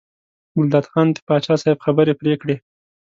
[0.55, 2.55] ګلداد خان د پاچا صاحب خبرې پرې کړې.